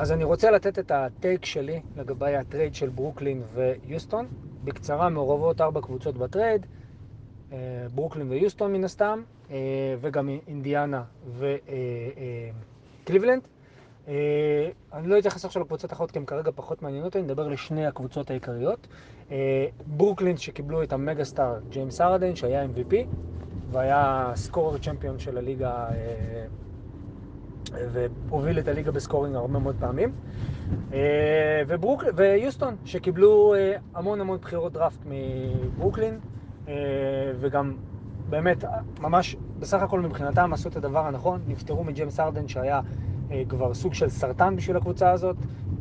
[0.00, 4.28] אז אני רוצה לתת את ה take שלי לגבי הטרייד של ברוקלין ויוסטון.
[4.64, 6.66] בקצרה, מעורבות ארבע קבוצות בטרייד,
[7.52, 7.58] אה,
[7.94, 9.56] ברוקלין ויוסטון מן הסתם, אה,
[10.00, 11.02] וגם אינדיאנה
[13.02, 13.42] וקליבלנד.
[14.08, 17.86] אה, אני לא אתייחס עכשיו לקבוצות האחרות כי הן כרגע פחות מעניינות, אני מדבר לשני
[17.86, 18.86] הקבוצות העיקריות.
[19.86, 22.94] ברוקלין שקיבלו את ה mega star ג'יימס ארדן שהיה MVP
[23.70, 25.88] והיה scorer champion של הליגה
[27.72, 30.12] והוביל את הליגה ב scoring הרבה מאוד פעמים.
[31.68, 32.04] וברוק...
[32.16, 33.54] ויוסטון, שקיבלו
[33.94, 36.18] המון המון בחירות דראפט מברוקלין,
[37.40, 37.76] וגם
[38.30, 38.64] באמת,
[39.00, 42.80] ממש, בסך הכל מבחינתם עשו את הדבר הנכון, נפטרו מג'יימס ארדן שהיה
[43.48, 45.36] כבר סוג של סרטן בשביל הקבוצה הזאת,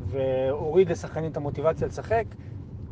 [0.05, 2.25] והוריד לשחקנים את המוטיבציה לשחק.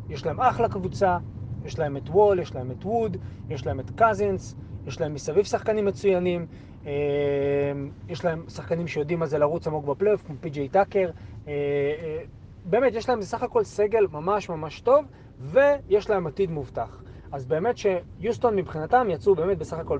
[0.08, 1.18] יש להם אחלה קבוצה,
[1.64, 3.16] יש להם את וול, יש להם את ווד,
[3.48, 4.54] יש להם את קזינס,
[4.88, 6.46] יש להם מסביב שחקנים מצוינים,
[8.08, 11.10] יש להם שחקנים שיודעים מה זה לרוץ עמוק בפלייאוף, כמו פי.ג'יי טאקר.
[12.64, 15.04] באמת, יש להם בסך הכל סגל ממש ממש טוב,
[15.40, 17.02] ויש להם עתיד מובטח.
[17.32, 19.98] אז באמת שיוסטון מבחינתם יצאו באמת בסך הכל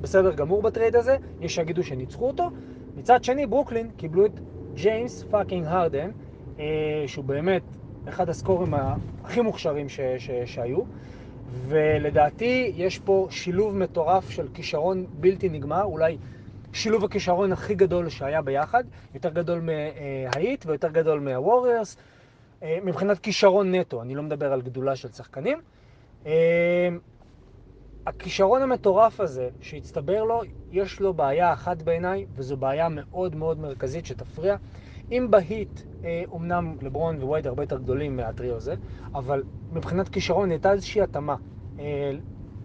[0.00, 2.48] בסדר גמור בטרייד הזה, יש שיגידו שניצחו אותו.
[2.96, 4.40] מצד שני, ברוקלין קיבלו את
[4.74, 6.10] ג'יימס fucking הרדן,
[7.06, 7.62] שהוא באמת
[8.08, 8.74] אחד הסקוררים
[9.24, 10.82] הכי מוכשרים ש- ש- שהיו.
[11.52, 16.16] ולדעתי יש פה שילוב מטורף של כישרון בלתי נגמר, אולי
[16.72, 18.84] שילוב הכישרון הכי גדול שהיה ביחד,
[19.14, 21.96] יותר גדול מההיט ויותר גדול מהווריירס,
[22.62, 25.60] מבחינת כישרון נטו, אני לא מדבר על גדולה של שחקנים.
[28.06, 34.06] הכישרון המטורף הזה שהצטבר לו, יש לו בעיה אחת בעיניי, וזו בעיה מאוד מאוד מרכזית
[34.06, 34.56] שתפריע.
[35.12, 35.80] אם בהיט,
[36.28, 38.74] אומנם לברון ווייד הרבה יותר גדולים מהטריו הזה,
[39.14, 41.36] אבל מבחינת כישרון הייתה איזושהי התאמה.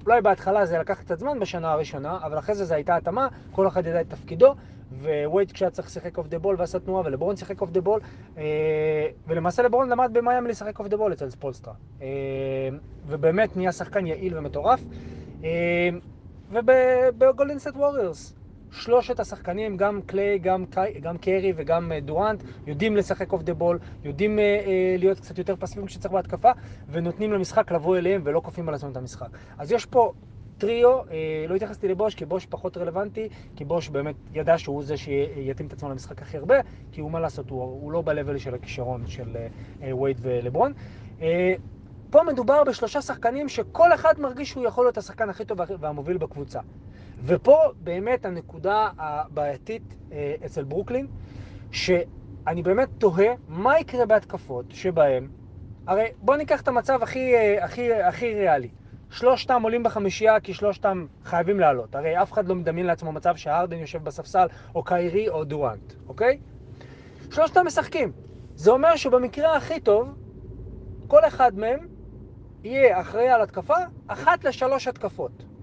[0.05, 3.67] אולי בהתחלה זה לקח קצת זמן בשנה הראשונה, אבל אחרי זה זו הייתה התאמה, כל
[3.67, 4.55] אחד ידע את תפקידו,
[5.25, 7.99] ווייד כשהיה צריך לשחק off the ball ועשה תנועה, ולברון שיחק off the ball,
[9.27, 11.73] ולמעשה לברון למד במיאמי לשחק off the ball אצל ספולסטרה.
[13.03, 14.85] ובאמת נהיה שחקן יעיל ומטורף.
[16.49, 18.35] ובגולדן סטייט ווריורס,
[18.71, 20.65] שלושת השחקנים, גם קליי, גם,
[21.01, 24.39] גם קרי וגם דורנט, יודעים לשחק off the ball, יודעים
[24.97, 26.51] להיות קצת יותר פסיביים כשצריך בהתקפה,
[26.89, 29.37] ונותנים למשחק לבוא אליהם ולא כופים על עצמם את המשחק.
[29.57, 30.11] אז יש פה
[30.57, 30.99] טריו,
[31.47, 35.73] לא התייחסתי לבוש, כי בוש פחות רלוונטי, כי בוש באמת ידע שהוא זה שיתאים את
[35.73, 36.55] עצמו למשחק הכי הרבה,
[36.91, 39.37] כי הוא מה לעשות, הוא, הוא לא ב-level של הכישרון של
[39.81, 40.73] וייד ולברון.
[42.09, 46.59] פה מדובר בשלושה שחקנים שכל אחד מרגיש שהוא יכול להיות השחקן הכי טוב והמוביל בקבוצה.
[47.27, 49.95] ופה באמת הנקודה הבעייתית
[50.45, 51.07] אצל ברוקלין,
[51.71, 55.29] שאני באמת תוהה מה יקרה בהתקפות שבהם,
[55.87, 58.69] הרי בואו ניקח את המצב הכי, הכי, הכי ריאלי.
[59.09, 61.95] שלושתם עולים בחמישייה כי שלושתם חייבים לעלות.
[61.95, 66.37] הרי אף אחד לא מדמיין לעצמו מצב שהארדן יושב בספסל, או קיירי או דורנט, אוקיי?
[67.31, 68.11] שלושתם משחקים.
[68.55, 70.07] זה אומר שבמקרה הכי טוב,
[71.07, 71.79] כל אחד מהם
[72.63, 75.54] יהיה אחראי על התקפה, אחת לשלוש התקפות.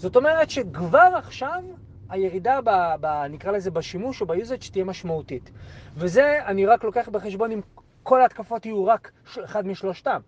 [0.00, 1.62] זאת אומרת שכבר עכשיו
[2.08, 5.50] הירידה, ב, ב, נקרא לזה, בשימוש או ביוזג' תהיה משמעותית.
[5.96, 7.60] וזה אני רק לוקח בחשבון אם
[8.02, 9.10] כל ההתקפות יהיו רק
[9.44, 10.20] אחד משלושתם.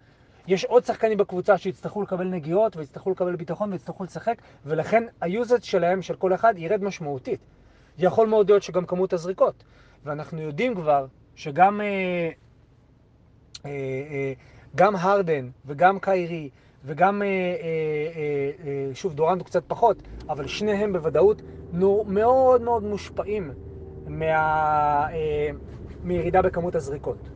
[0.46, 6.02] יש עוד שחקנים בקבוצה שיצטרכו לקבל נגיעות ויצטרכו לקבל ביטחון ויצטרכו לשחק, ולכן היוזג' שלהם,
[6.02, 7.40] של כל אחד, ירד משמעותית.
[7.98, 9.64] יכול מאוד להיות שגם כמות הזריקות.
[10.04, 11.06] ואנחנו יודעים כבר
[11.36, 11.86] שגם אה,
[13.64, 13.70] אה,
[14.10, 14.32] אה,
[14.74, 16.50] גם הרדן וגם קיירי
[16.84, 17.30] וגם, אה, אה,
[18.66, 21.42] אה, שוב, דורנט קצת פחות, אבל שניהם בוודאות
[22.06, 23.50] מאוד מאוד מושפעים
[24.06, 25.06] מה,
[26.04, 27.28] מירידה בכמות הזריקות.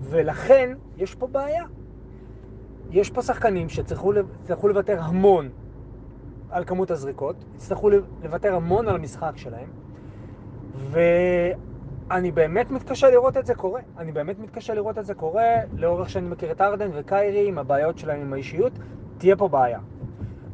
[0.00, 1.64] ולכן יש פה בעיה.
[2.90, 4.12] יש פה שחקנים שצריכו
[4.62, 5.48] לוותר המון
[6.50, 7.90] על כמות הזריקות, יצטרכו
[8.22, 9.68] לוותר המון על המשחק שלהם,
[12.10, 13.80] ואני באמת מתקשה לראות את זה קורה.
[13.98, 17.58] אני באמת מתקשה לראות את זה קורה לאור זה שאני מכיר את ארדן וקיירי עם
[17.58, 18.72] הבעיות שלהם עם האישיות,
[19.18, 19.78] תהיה פה בעיה.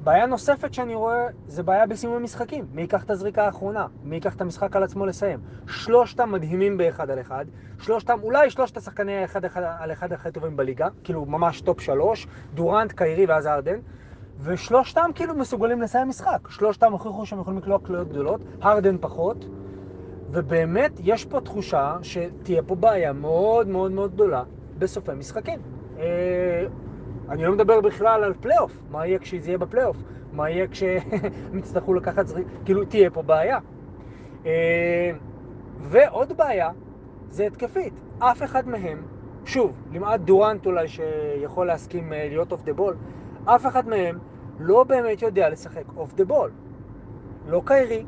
[0.04, 2.66] בעיה נוספת שאני רואה זה בעיה בסיום המשחקים.
[2.72, 3.86] מי ייקח את הזריקה האחרונה?
[4.04, 5.40] מי ייקח את המשחק על עצמו לסיים?
[5.66, 7.44] שלושתם מדהימים באחד על אחד.
[7.78, 12.26] שלושתם, אולי שלושת השחקני אחד, אחד על אחד הכי טובים בליגה, כאילו ממש top שלוש,
[12.54, 13.78] דורנט, קיירי ואז ארדן.
[14.42, 16.48] ושלושתם כאילו מסוגלים לסיים משחק.
[16.48, 19.48] שלושתם הוכיחו שהם יכולים לקלוע קליעות גדולות, הרדן פחות.
[20.32, 24.42] ובאמת יש פה תחושה שתהיה פה בעיה מאוד מאוד מאוד גדולה
[24.78, 25.58] בסופי משחקים.
[27.28, 29.96] אני לא מדבר בכלל על פלייאוף, מה יהיה כשזה יהיה בפלייאוף?
[30.32, 31.02] מה יהיה כשהם
[31.58, 32.46] יצטרכו לקחת זריק?
[32.64, 33.58] כאילו, תהיה פה בעיה.
[35.80, 36.70] ועוד בעיה,
[37.30, 37.92] זה התקפית.
[38.18, 39.02] אף אחד מהם,
[39.44, 42.96] שוב, למעט דורנט אולי שיכול להסכים להיות off the ball,
[43.44, 44.18] אף אחד מהם
[44.58, 46.50] לא באמת יודע לשחק off the ball.
[47.48, 48.04] לא קיירי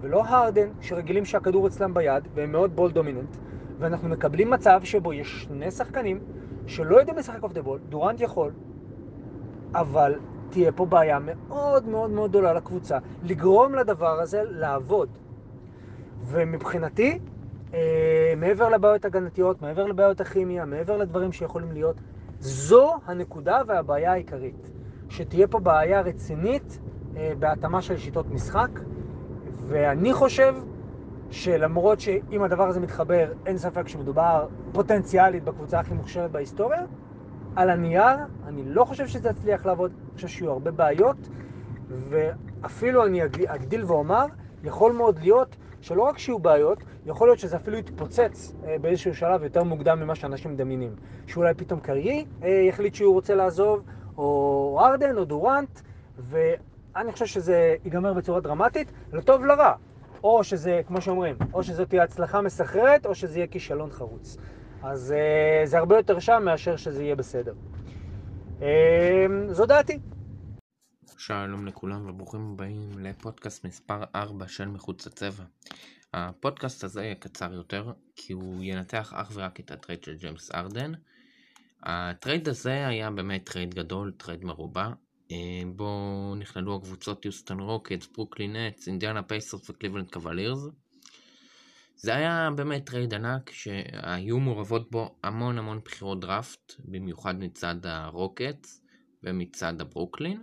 [0.00, 3.36] ולא הרדן, שרגילים שהכדור אצלם ביד, והם מאוד ball dominant,
[3.78, 6.18] ואנחנו מקבלים מצב שבו יש שני שחקנים
[6.66, 8.50] שלא יודעים לשחק off the ball, דורנט יכול,
[9.74, 10.14] אבל
[10.50, 15.08] תהיה פה בעיה מאוד מאוד מאוד גדולה לקבוצה, לגרום לדבר הזה לעבוד.
[16.24, 17.18] ומבחינתי,
[17.74, 21.96] אה, מעבר לבעיות הגנתיות, מעבר לבעיות הכימיה, מעבר לדברים שיכולים להיות,
[22.40, 24.70] זו הנקודה והבעיה העיקרית.
[25.08, 26.78] שתהיה פה בעיה רצינית
[27.16, 28.70] אה, בהתאמה של שיטות משחק,
[29.68, 30.54] ואני חושב
[31.30, 36.82] שלמרות שאם הדבר הזה מתחבר, אין ספק שמדובר פוטנציאלית בקבוצה הכי מוכשרת בהיסטוריה,
[37.56, 38.16] על הנייר,
[38.46, 41.16] אני לא חושב שזה יצליח לעבוד, אני חושב שיהיו הרבה בעיות,
[41.88, 44.24] ואפילו אני אגדיל ואומר,
[44.64, 49.42] יכול מאוד להיות שלא רק שיהיו בעיות, יכול להיות שזה אפילו יתפוצץ אה, באיזשהו שלב
[49.42, 50.94] יותר מוקדם ממה שאנשים מדמיינים.
[51.26, 53.82] שאולי פתאום קיירי אה, יחליט שהוא רוצה לעזוב,
[54.18, 55.80] או הארדן, או דוראנט,
[56.96, 59.74] ואני חושב שזה ייגמר בצורה דרמטית, לטוב לרע.
[60.24, 64.36] או שזה, כמו שאומרים, או שזאת תהיה הצלחה מסחררת, או שזה יהיה כישלון חרוץ.
[64.82, 67.54] אז אה, זה הרבה יותר שם מאשר שזה יהיה בסדר.
[68.58, 68.62] אה,
[69.50, 69.98] זו דעתי.
[71.18, 75.44] שלום לכולם וברוכים הבאים לפודקאסט מספר 4 של מחוץ לצבע.
[76.14, 80.92] הפודקאסט הזה יהיה קצר יותר, כי הוא ינתח אך ורק את הטרייד של ג'יימס הארדן.
[81.82, 85.05] הטרייד הזה היה באמת טרייד גדול, טרייד מרובע, אה,
[85.76, 90.58] בו נכללו הקבוצות יוסטון רוקטס, ברוקלין נטס, אינדיאנה פייסרס וקליבלנד קוולירס.
[91.96, 98.82] זה היה באמת טרייד ענק שהיו מעורבות בו המון המון בחירות דראפט, במיוחד מצד הרוקטס
[99.22, 100.42] ומצד הברוקלין.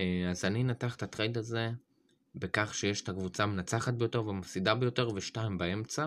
[0.00, 1.70] אה, אז אני אנתח את הטרייד הזה
[2.34, 6.06] בכך שיש את הקבוצה המנצחת ביותר והמפסידה ביותר ושתיים באמצע.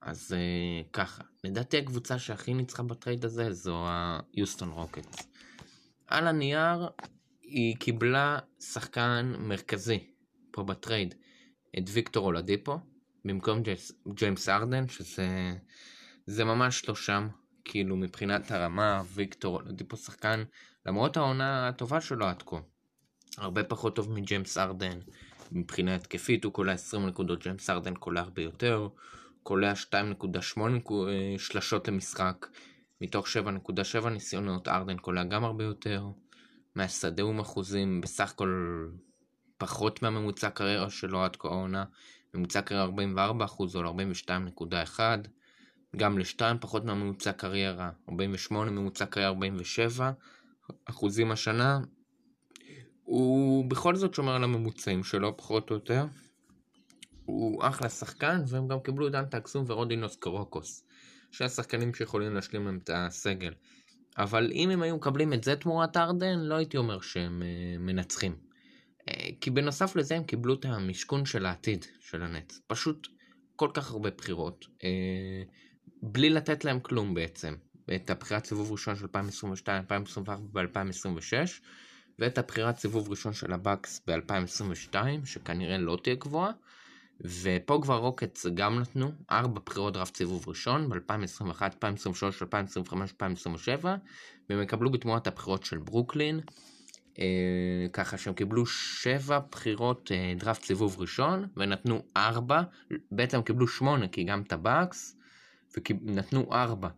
[0.00, 3.86] אז אה, ככה, לדעתי הקבוצה שהכי ניצחה בטרייד הזה זו
[4.32, 5.28] היוסטון רוקטס.
[6.08, 6.88] על הנייר
[7.42, 10.10] היא קיבלה שחקן מרכזי
[10.50, 11.14] פה בטרייד,
[11.78, 12.78] את ויקטור אולדיפו,
[13.24, 15.54] במקום ג'יימס, ג'יימס ארדן, שזה
[16.26, 17.28] זה ממש לא שם,
[17.64, 20.42] כאילו מבחינת הרמה, ויקטור אולדיפו שחקן,
[20.86, 22.56] למרות העונה הטובה שלו עד כה.
[23.38, 24.98] הרבה פחות טוב מג'יימס ארדן,
[25.52, 28.88] מבחינה התקפית הוא קולע 20 נקודות, ג'יימס ארדן קולע הרבה יותר.
[29.42, 30.60] קולע 2.8
[31.08, 32.46] אה, שלשות למשחק,
[33.00, 36.06] מתוך 7.7 ניסיונות, ארדן קולע גם הרבה יותר,
[36.74, 38.88] מהשדה הוא אחוזים, בסך הכל
[39.58, 41.84] פחות מהממוצע קריירה שלו עד כה העונה,
[42.34, 45.00] ממוצע קריירה 44 אחוז או 42.1,
[45.96, 50.12] גם לשתיים פחות מהממוצע קריירה, 48 ממוצע קריירה 47
[50.84, 51.80] אחוזים השנה,
[53.02, 56.06] הוא בכל זאת שומר על הממוצעים שלו פחות או יותר.
[57.24, 60.84] הוא אחלה שחקן, והם גם קיבלו את דנטה אקסום ורודינוס קרוקוס.
[61.30, 63.52] שני שחקנים שיכולים להשלים להם את הסגל.
[64.18, 68.36] אבל אם הם היו מקבלים את זה תמורת ארדן, לא הייתי אומר שהם uh, מנצחים.
[69.00, 72.60] Uh, כי בנוסף לזה הם קיבלו את המשכון של העתיד של הנץ.
[72.66, 73.08] פשוט
[73.56, 74.66] כל כך הרבה בחירות.
[74.78, 74.84] Uh,
[76.02, 77.54] בלי לתת להם כלום בעצם.
[77.94, 81.60] את הבחירת סיבוב ראשון של 2022, 2024 ו-2026,
[82.18, 84.94] ואת הבחירת סיבוב ראשון של הבאקס ב-2022,
[85.24, 86.52] שכנראה לא תהיה גבוהה.
[87.20, 93.96] ופה כבר רוקטס גם נתנו 4 בחירות דראפט סיבוב ראשון ב-2021, 2023, 2025, 2027
[94.50, 96.40] והם יקבלו בתמורת הבחירות של ברוקלין.
[97.18, 102.62] אה, ככה שהם קיבלו 7 בחירות אה, דראפט סיבוב ראשון ונתנו 4,
[103.12, 105.16] בעצם קיבלו 8 כי גם את הבקס
[105.76, 106.88] ונתנו 4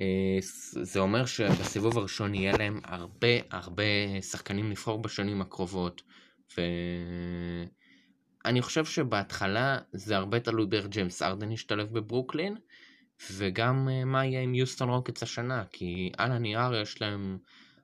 [0.00, 0.38] אה,
[0.82, 3.82] זה אומר שבסיבוב הראשון יהיה להם הרבה הרבה
[4.20, 6.02] שחקנים לבחור בשנים הקרובות
[6.58, 6.60] ו...
[8.44, 12.56] אני חושב שבהתחלה זה הרבה תלוי באיך ג'יימס ארדן ישתלב בברוקלין,
[13.32, 17.38] וגם אה, מה יהיה עם יוסטון רוקטס השנה, כי על הנייר יש להם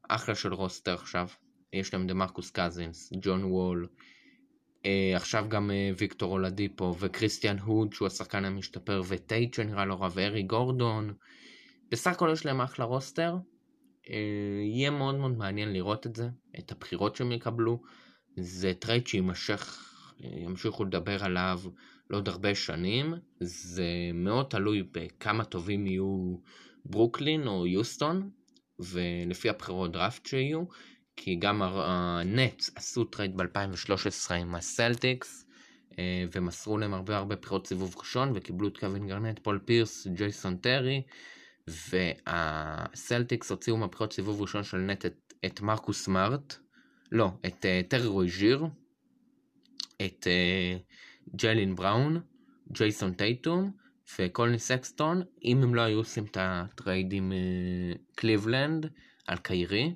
[0.08, 1.28] אחלה של רוסטר עכשיו.
[1.72, 3.88] יש להם דמרקוס קזינס, ג'ון וול,
[4.78, 4.86] אה,
[5.16, 10.42] עכשיו גם אה, ויקטור אולדיפו, וקריסטיאן ווד שהוא השחקן המשתפר, וטייט שנראה לא רע, ואריק
[10.42, 11.14] גורדון.
[11.90, 13.36] בסך הכל יש להם אחלה רוסטר.
[14.04, 14.10] אה,
[14.64, 17.82] יהיה מאוד מאוד מעניין לראות את זה, את הבחירות שהם יקבלו.
[18.36, 19.89] זה טרייד שיימשך
[20.22, 21.60] ימשיכו לדבר עליו
[22.10, 23.14] לעוד הרבה שנים.
[23.40, 23.84] זה
[24.14, 26.36] מאוד תלוי בכמה טובים יהיו
[26.84, 28.30] ברוקלין או יוסטון,
[28.78, 30.64] ולפי הבחירות דראפט שיהיו,
[31.16, 35.46] כי גם הנטס עשו טרייד ב-2013 עם הסלטיקס,
[35.98, 40.56] אה, ומסרו להם הרבה הרבה בחירות סיבוב ראשון, וקיבלו את קווין גארנט, פול פירס, ג'ייסון
[40.56, 41.02] טרי,
[41.68, 46.56] והסלטיקס הוציאו מהבחירות סיבוב ראשון של נטס את, את מרקוס סמארט,
[47.12, 48.28] לא, את אה, טרי רוי
[50.04, 52.20] את אה, ג'יילן בראון,
[52.72, 53.70] ג'ייסון טייטום
[54.18, 58.86] וקולין סקסטון, אם הם לא היו עושים את הטרייד עם אה, קליבלנד
[59.26, 59.94] על קיירי,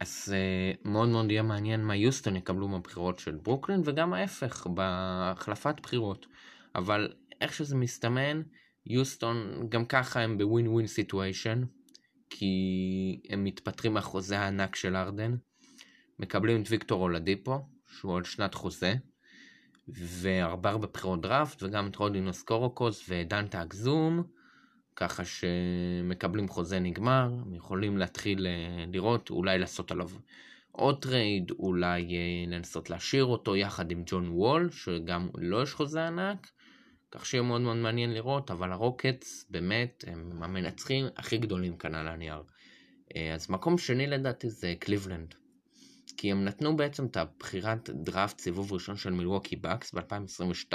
[0.00, 5.74] אז אה, מאוד מאוד יהיה מעניין מה יוסטון יקבלו מהבחירות של ברוקלין, וגם ההפך, בהחלפת
[5.82, 6.26] בחירות.
[6.74, 8.42] אבל איך שזה מסתמן,
[8.86, 11.64] יוסטון גם ככה הם ב win-win situation,
[12.30, 15.36] כי הם מתפטרים מהחוזה הענק של ארדן,
[16.18, 17.58] מקבלים את ויקטור אולדיפו,
[17.88, 18.94] שהוא עוד שנת חוזה,
[19.88, 24.22] והרבה הרבה בחירות דראפט, וגם את רודיונס קורוקס ודנטה אקזום,
[24.96, 30.08] ככה שמקבלים חוזה נגמר, יכולים להתחיל אה, לראות, אולי לעשות עליו
[30.72, 36.06] עוד טרייד, אולי אה, לנסות להשאיר אותו יחד עם ג'ון וול, שגם לא יש חוזה
[36.06, 36.50] ענק,
[37.10, 42.08] כך שיהיה מאוד מאוד מעניין לראות, אבל הרוקטס באמת הם המנצחים הכי גדולים כאן על
[42.08, 42.42] הנייר.
[43.16, 45.34] אה, אז מקום שני לדעתי זה קליבלנד.
[46.16, 50.72] כי הם נתנו בעצם את הבחירת דראפט סיבוב ראשון של מילווקי בקס ב-2022,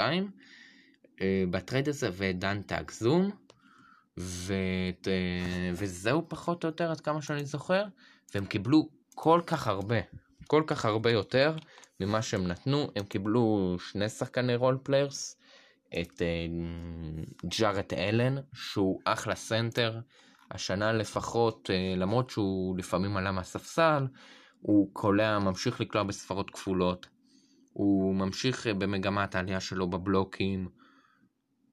[1.50, 3.30] בטרייד הזה ודנטה אקזום,
[4.16, 5.08] ואת,
[5.72, 7.84] וזהו פחות או יותר עד כמה שאני זוכר,
[8.34, 9.96] והם קיבלו כל כך הרבה,
[10.46, 11.56] כל כך הרבה יותר
[12.00, 15.36] ממה שהם נתנו, הם קיבלו שני שחקני role players,
[16.00, 20.00] את אה, ג'ארט אלן, שהוא אחלה סנטר,
[20.50, 24.06] השנה לפחות, אה, למרות שהוא לפעמים עלה מהספסל,
[24.66, 27.06] הוא קולע, ממשיך לקלוע בספרות כפולות,
[27.72, 30.68] הוא ממשיך uh, במגמת העלייה שלו בבלוקים,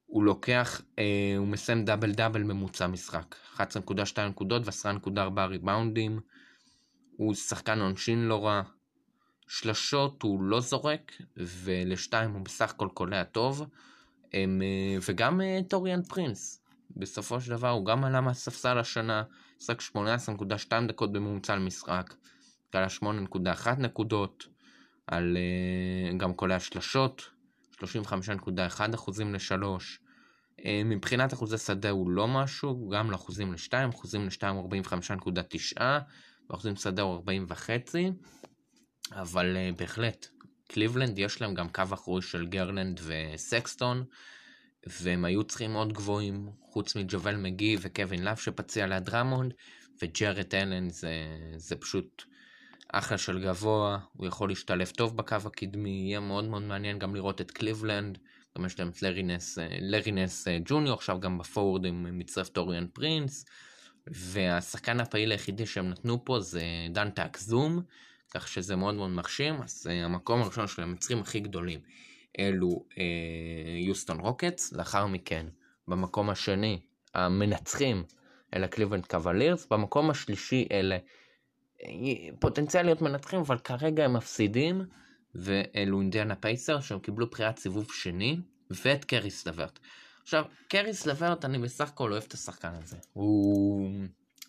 [0.06, 6.20] הוא לוקח, אה, הוא מסיים דאבל דאבל ממוצע משחק, 11.2 נקודות ו-10.4 ריבאונדים,
[7.16, 8.62] הוא שחקן עונשין לא רע,
[9.48, 13.66] שלשות הוא לא זורק, ולשתיים הוא בסך הכל קולע טוב,
[14.32, 16.62] הם, אה, וגם אה, טוריאן פרינס,
[16.96, 19.22] בסופו של דבר הוא גם עלה מהספסל השנה,
[19.60, 22.14] שחק 18.2 דקות בממוצע למשחק,
[22.72, 24.46] קלע 8.1 נקודות,
[25.06, 27.22] על, אה, גם קולע שלשות,
[27.72, 29.98] 35.1 אחוזים לשלוש.
[30.84, 35.80] מבחינת אחוזי שדה הוא לא משהו, גם לאחוזים לשתיים, אחוזים לשתיים הוא 45.9,
[36.50, 38.10] ואחוזים שדה הוא 40 וחצי,
[39.12, 40.28] אבל אה, בהחלט,
[40.68, 44.04] קליבלנד יש להם גם קו אחורי של גרלנד וסקסטון,
[44.86, 49.52] והם היו צריכים עוד גבוהים, חוץ מג'אוול מגי וקווין לאב שפציע לי דרמונד,
[50.02, 51.12] וג'רד אלן זה,
[51.56, 52.22] זה פשוט
[52.92, 57.40] אחלה של גבוה, הוא יכול להשתלב טוב בקו הקדמי, יהיה מאוד מאוד מעניין גם לראות
[57.40, 58.18] את קליבלנד,
[58.58, 62.48] גם יש להם את לרי ננס, לרי ננס אה, ג'וניור, עכשיו גם בפורוורד הם מצטרף
[62.48, 63.44] טאוריאן פרינס,
[64.06, 67.82] והשחקן הפעיל היחידי שהם נתנו פה זה דנטה אקזום,
[68.30, 71.80] כך שזה מאוד מאוד מרשים, אז אה, המקום הראשון של המנצחים הכי גדולים
[72.38, 73.04] אלו אה,
[73.86, 75.46] יוסטון רוקטס, לאחר מכן
[75.88, 76.80] במקום השני
[77.14, 78.04] המנצחים
[78.54, 81.00] אלה קליבלנד קאבלירס, במקום השלישי אלה אה,
[82.38, 84.82] פוטנציאל להיות מנצחים, אבל כרגע הם מפסידים,
[85.34, 89.78] ואלו אינדיאנה פייסרס שהם קיבלו בחירת סיבוב שני, ואת קריס לברט.
[90.22, 92.96] עכשיו, קריס לברט, אני בסך הכל אוהב את השחקן הזה.
[93.12, 93.90] הוא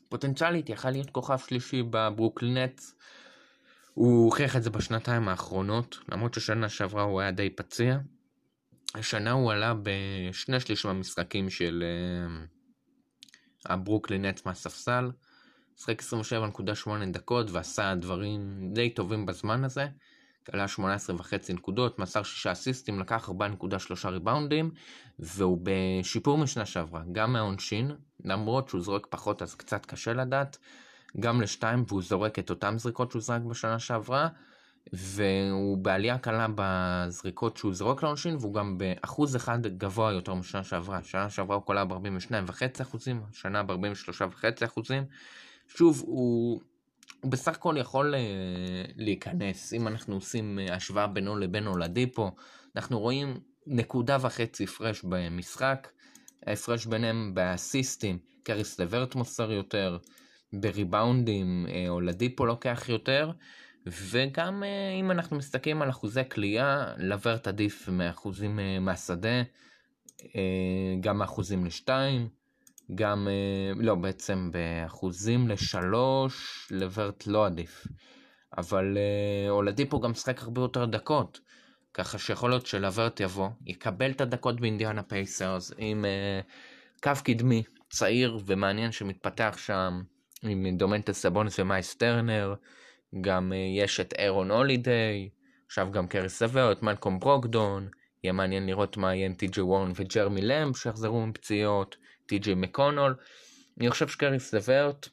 [0.10, 2.96] פוטנציאלית יכל להיות כוכב שלישי בברוקלין נטס.
[3.94, 7.98] הוא הוכיח את זה בשנתיים האחרונות, למרות ששנה שעברה הוא היה די פצוע.
[8.96, 15.12] השנה הוא עלה בשני שליש מהמשחקים של אה, הברוקלין נטס מהספסל.
[15.78, 19.88] שיחק 27.8 דקות ועשה דברים די טובים בזמן הזה.
[20.52, 24.72] קלע 18 וחצי נקודות, מסר 6 אסיסטים, לקח 4.3 ריבאונדים,
[25.20, 27.92] והוא בשיפור משנה שעברה, גם מהעונשין,
[28.26, 30.58] למרות שהוא זורק פחות אז קצת קשה לדעת,
[31.20, 34.28] גם לשתיים, והוא זורק את אותן זריקות שהוא זרק בשנה שעברה,
[34.94, 41.04] והוא בעלייה קלה בזריקות שהוא זורק לעונשין, והוא גם באחוז אחד גבוה יותר משנה שעברה.
[41.04, 45.04] שנה שעברה הוא קולע ב-42.5 אחוזים, שנה ב-43.5 אחוזים.
[45.78, 46.62] שוב, הוא
[47.24, 52.32] הוא בסך הכל יכול uh, להיכנס, אם אנחנו עושים uh, השוואה בינו לבין הולדיפו,
[52.76, 55.92] אנחנו רואים נקודה וחצי הפרש במשחק,
[56.46, 59.98] ההפרש ביניהם באסיסטים, קריס לברט מוסר יותר,
[60.54, 63.32] בריבאונדים uh, הולדיפו לוקח יותר,
[63.88, 64.64] וגם
[65.00, 69.44] אם אנחנו מסתכלים על אחוזי כליאה, לברט עדיף מאחוזים מהשדה,
[71.02, 72.43] גם מאחוזים לשתיים.
[72.96, 77.88] גם, אה, לא, בעצם באחוזים לשלוש, לברט לא עדיף.
[78.58, 81.40] אבל אה, אולדיפו גם משחק הרבה יותר דקות.
[81.94, 88.40] ככה שיכול להיות שלוורט יבוא, יקבל את הדקות באינדיאנה פייסרס עם uh, קו קדמי צעיר
[88.46, 90.02] ומעניין שמתפתח שם
[90.44, 92.54] עם דומנטס סאבוניס ומיילס טרנר,
[93.22, 95.30] גם יש את ארון הולידיי,
[95.66, 97.88] עכשיו גם קריס לברט, את מלקום ברוגדון,
[98.24, 101.96] יהיה מעניין לראות מה יהיה עם טי.ג'י וורן וג'רמי למפ שיחזרו מפציעות.
[102.26, 103.16] טי.ג'י מקונול.
[103.80, 105.08] אני חושב שקריס לברט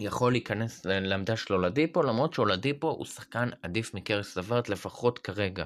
[0.00, 5.64] יכול להיכנס לעמדה של אולדיפו, למרות שאולדיפו הוא שחקן עדיף מקריס לברט לפחות כרגע.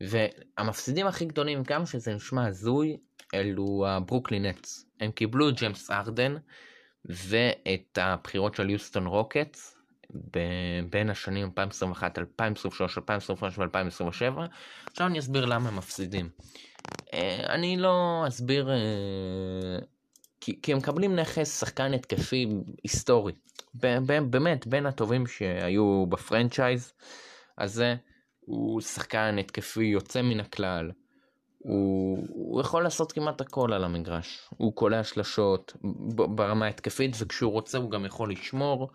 [0.00, 2.96] והמפסידים הכי גדולים, גם שזה נשמע הזוי,
[3.34, 4.86] אלו הברוקלין נטס.
[5.00, 6.36] הם קיבלו את ג'יימס ארדן
[7.04, 9.76] ואת הבחירות של יוסטון רוקטס,
[10.90, 14.40] בין השנים 2021, 2023, 2025 ו-2027.
[14.90, 16.28] עכשיו אני אסביר למה הם מפסידים.
[17.14, 19.78] אה, אני לא אסביר, אה,
[20.40, 22.46] כי, כי הם מקבלים נכס שחקן התקפי
[22.82, 23.32] היסטורי.
[23.74, 26.92] באמת, בין הטובים שהיו ב franchise
[27.58, 27.94] הזה,
[28.40, 30.90] הוא שחקן התקפי יוצא מן הכלל.
[31.58, 34.48] הוא, הוא יכול לעשות כמעט הכל על המגרש.
[34.56, 35.76] הוא קולע שלשות
[36.10, 38.90] ברמה ההתקפית, וכשהוא רוצה הוא גם יכול לשמור,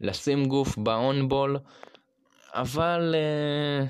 [0.00, 1.58] לשים גוף באונבול,
[2.52, 3.86] אבל uh,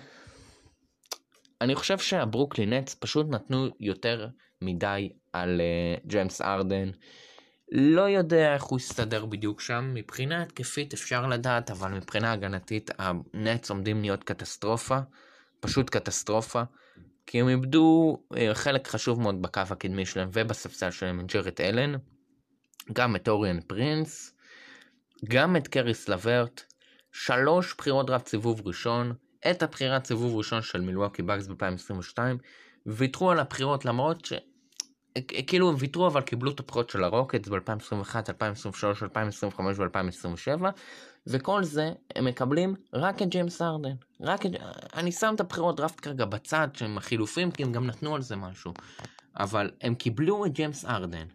[1.61, 4.29] אני חושב שהברוקלין נטס פשוט נתנו יותר
[4.63, 6.91] מדי על uh, ג'יימס ארדן.
[7.73, 13.71] לא יודע איך הוא יסתדר בדיוק שם, מבחינה התקפית אפשר לדעת, אבל מבחינה הגנתית הנטס
[13.71, 14.99] עומדים להיות קטסטרופה,
[15.61, 16.63] פשוט קטסטרופה.
[17.27, 21.95] כי הם איבדו אה, חלק חשוב מאוד בקו הקדמי שלהם ובספסל שלהם את ג'רד אלן,
[22.93, 24.35] גם את טוריאן פרינס,
[25.25, 26.63] גם את קריס לברט,
[27.13, 29.13] שלוש בחירות דראפט סיבוב ראשון,
[29.51, 32.19] את הבחירת סיבוב ראשון של מילווקי באקס ב-2022,
[32.87, 34.33] ויתרו על הבחירות למרות ש...
[35.47, 40.65] כאילו הם ויתרו אבל קיבלו את הבחירות של הרוקטס ב-2021, 2023, 2025 ו-2027
[41.27, 43.95] וכל זה הם מקבלים רק את ג'יימס ארדן.
[44.21, 44.51] רק את...
[44.95, 48.37] אני שם את הבחירות דראפט כרגע בצד שהם החילופים כי הם גם נתנו על זה
[48.37, 48.73] משהו.
[49.37, 51.27] אבל הם קיבלו את ג'יימס ארדן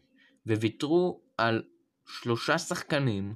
[0.48, 1.64] וויתרו על
[2.08, 3.36] שלושה שחקנים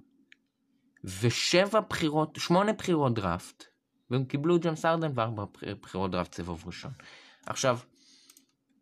[1.04, 3.64] ושבע בחירות, שמונה בחירות דראפט
[4.10, 5.44] והם קיבלו את ג'יימס ארדן וארבע
[5.82, 6.92] בחירות דראפט סיבוב ראשון.
[7.46, 7.80] עכשיו,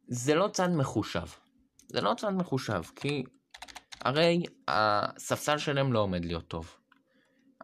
[0.07, 1.27] זה לא צעד מחושב.
[1.87, 3.23] זה לא צעד מחושב כי
[4.01, 6.77] הרי הספסל שלהם לא עומד להיות טוב.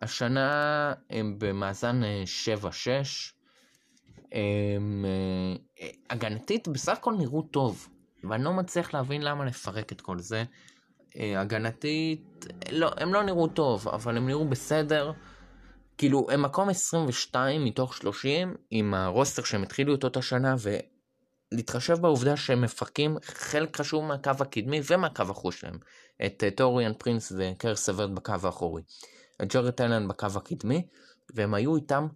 [0.01, 2.05] השנה הם במאזן 7-6.
[4.33, 4.39] אה,
[4.75, 5.05] הם
[5.81, 7.89] אה, הגנתית בסך הכל נראו טוב,
[8.23, 10.43] ואני לא מצליח להבין למה לפרק את כל זה.
[11.19, 15.11] אה, הגנתית, לא, הם לא נראו טוב, אבל הם נראו בסדר.
[15.97, 20.55] כאילו, הם מקום 22 מתוך 30 עם הרוסטר שהם התחילו איתו את השנה,
[21.51, 25.77] ולהתחשב בעובדה שהם מפרקים חלק חשוב מהקו הקדמי ומהקו האחורי שלהם,
[26.25, 28.81] את טוריאן פרינס וקריס לברט בקו האחורי.
[29.41, 30.87] את ג'רד אלן בקו הקדמי,
[31.33, 32.07] והם היו איתם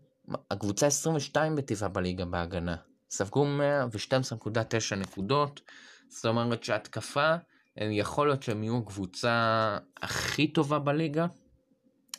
[0.52, 2.76] הקבוצה 22 בטיבה בליגה בהגנה.
[3.10, 5.62] ספגו 112.9 נקודות,
[6.10, 7.36] זאת אומרת שהתקפה,
[7.82, 11.26] יכול להיות שהם יהיו הקבוצה הכי טובה בליגה,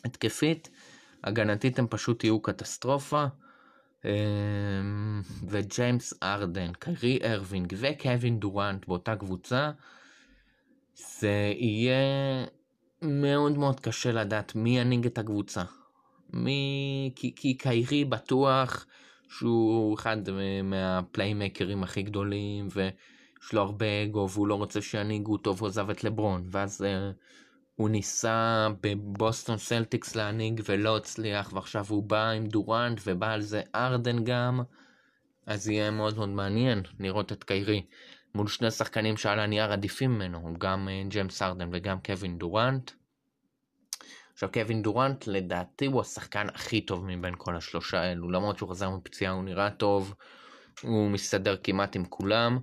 [0.05, 0.69] התקפית,
[1.23, 3.25] הגנתית הם פשוט יהיו קטסטרופה.
[4.05, 9.71] אמ, וג'יימס ארדן, קיירי ארווינג וקווין דורנט באותה קבוצה,
[10.95, 12.45] זה יהיה
[13.01, 15.63] מאוד מאוד קשה לדעת מי ינהיג את הקבוצה.
[16.33, 17.11] מי...
[17.15, 18.85] כי, כי קיירי בטוח
[19.29, 20.17] שהוא אחד
[20.63, 22.67] מהפליימקרים הכי גדולים
[23.41, 26.43] ויש לו הרבה אגו והוא לא רוצה שינהיגו אותו והוא עזב את לברון.
[26.51, 27.15] ואז אה,
[27.75, 33.61] הוא ניסה בבוסטון סלטיקס להנהיג ולא הצליח ועכשיו הוא בא עם דורנט ובא על זה
[33.75, 34.61] ארדן גם.
[35.45, 37.85] אז יהיה מאוד מאוד מעניין לראות את קיירי
[38.35, 42.91] מול שני שחקנים שעל הנייר עדיפים ממנו, גם אה, ג'יימס ארדן וגם קווין דורנט.
[44.33, 48.89] עכשיו קווין דורנט לדעתי הוא השחקן הכי טוב מבין כל השלושה האלו, למרות שהוא חזר
[48.89, 50.15] מפציעה הוא נראה טוב,
[50.81, 52.59] הוא מסתדר כמעט עם כולם,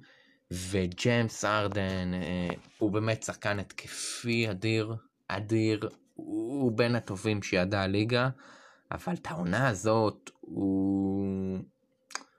[0.50, 4.94] וג'יימס ארדן אה, הוא באמת שחקן התקפי אדיר,
[5.28, 8.28] אדיר, הוא בין הטובים שידע הליגה,
[8.92, 11.58] אבל את העונה הזאת הוא...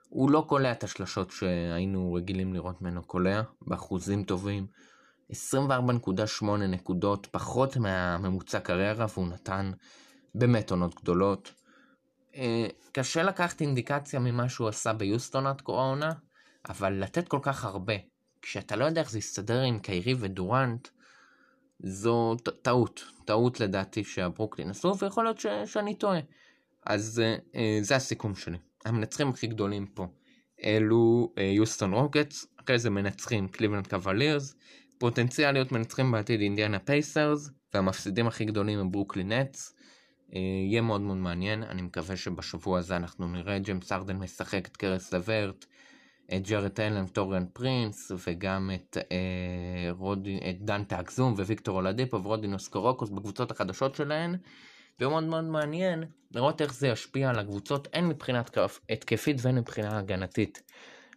[0.08, 4.66] הוא לא קולע את השלשות שהיינו רגילים לראות ממנו קולע, באחוזים טובים.
[5.32, 9.70] 24.8 נקודות, פחות מהממוצע קריירה, והוא נתן
[10.34, 11.52] באמת עונות גדולות.
[12.36, 16.12] אה, קשה לקחת אינדיקציה ממה שהוא עשה ביוסטון עד כה העונה,
[16.68, 17.94] אבל לתת כל כך הרבה,
[18.42, 20.88] כשאתה לא יודע איך זה יסתדר עם קיירי ודורנט,
[21.80, 26.20] זו טעות, טעות לדעתי שהברוקלין עשו, ויכול להיות ש- שאני טועה.
[26.86, 27.22] אז
[27.54, 28.58] אה, זה הסיכום שלי.
[28.84, 30.06] המנצחים הכי גדולים פה
[30.64, 34.54] אלו אה, יוסטון רוקטס, אחרי זה מנצחים קליבלנד קוולירס,
[34.98, 39.74] פוטנציאל להיות מנצחים בעתיד אינדיאנה פייסרס, והמפסידים הכי גדולים הם ברוקלין נטס.
[40.34, 40.40] אה,
[40.70, 45.12] יהיה מאוד מאוד מעניין, אני מקווה שבשבוע הזה אנחנו נראה ג'יימס ארדן משחק את קריס
[45.12, 45.66] לברט,
[46.34, 52.68] את ג'רד אלן, טוריאן פרינס, וגם את, אה, רודי, את דנטה אקזום וויקטור אולדיפו ורודיונס
[52.68, 54.36] קורוקס בקבוצות החדשות שלהן.
[55.00, 58.58] ומאוד מאוד מעניין לראות איך זה ישפיע על הקבוצות הן מבחינת
[58.90, 60.62] התקפית והן מבחינה הגנתית.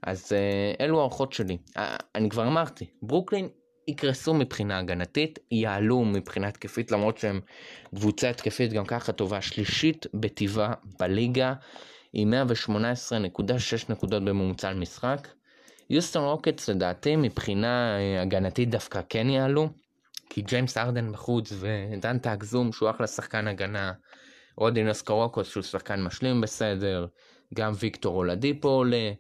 [0.04, 1.58] אז uh, אלו הערכות שלי.
[1.78, 1.80] Uh,
[2.16, 3.48] אני כבר אמרתי, ברוקלין
[3.88, 7.40] יקרסו מבחינה הגנתית, יעלו מבחינה התקפית למרות שהם
[7.96, 11.54] קבוצה התקפית גם ככה טובה שלישית בטבעה בליגה
[12.14, 15.28] עם 118.6 נקודות בממוצע על משחק.
[15.90, 19.70] יוסטון רוקטס לדעתי מבחינה uh, הגנתית דווקא כן יעלו.
[20.34, 23.94] כי ג'יימס ארדן בחוץ ודנטה אקזום שהוא אחלה שחקן הגנה
[24.58, 27.06] רודיונס קורוקס שהוא שחקן משלים בסדר,
[27.54, 29.12] גם ויקטור אולדיפו עולה,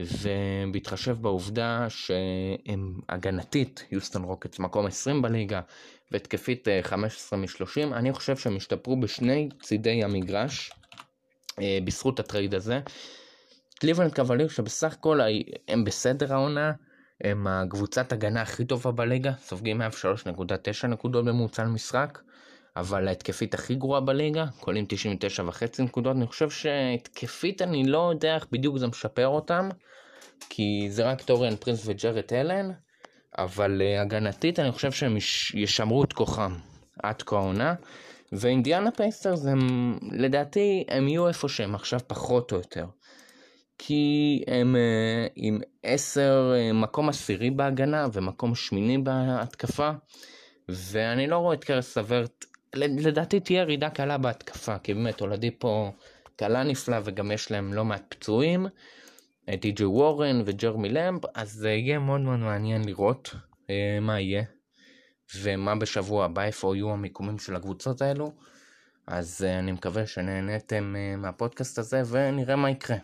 [0.00, 5.60] ובהתחשב בעובדה שהם הגנתית, יוסטון רוקטס מקום 20 בליגה,
[6.12, 10.79] והתקפית 15 מ-30, אני חושב שהם השתפרו בשני צידי המגרש, אה,
[11.58, 12.80] בזכות הטרייד הזה.
[13.80, 15.20] קליבלנד קאבלירס שבסך הכל
[15.68, 16.72] הם בסדר העונה,
[17.24, 22.18] הם הקבוצת הגנה הכי טובה בליגה, סופגים 103.9 נקודות בממוצע למשחק,
[22.76, 28.46] אבל ההתקפית הכי גרועה בליגה, קולעים 99.5 נקודות, אני חושב שהתקפית אני לא יודע איך
[28.52, 29.68] בדיוק זה משפר אותם,
[30.48, 32.70] כי זה רק טוריאן פרינס וג'רד אלן,
[33.38, 36.54] אבל אה, הגנתית אני חושב שהם יש, ישמרו את כוחם
[37.02, 37.74] עד כה העונה,
[38.32, 42.86] ואינדיאנה פייסרס הם לדעתי הם יהיו איפה שהם עכשיו פחות או יותר.
[43.78, 49.90] כי הם uh, עם עשר, uh, מקום עשירי בהגנה ומקום שמיני בהתקפה,
[50.68, 52.44] ואני לא רואה את קרס סוורט.
[52.74, 55.90] לדעתי תהיה ירידה קלה בהתקפה, כי באמת הולדי פה
[56.36, 58.66] קלה נפלא וגם יש להם לא מעט פצועים,
[59.50, 63.34] די.ג'י וורן וג'רמי למפ, אז זה יהיה מאוד מאוד מעניין לראות
[63.70, 64.42] אה, מה יהיה
[65.36, 68.32] ומה בשבוע הבא, איפה יהיו המיקומים של הקבוצות האלו.
[69.06, 72.96] אז אה, אני מקווה שנהניתם אה, מהפודקאסט הזה ונראה מה יקרה.